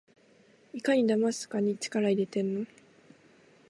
[0.73, 2.65] いかにだますかに力いれてんの？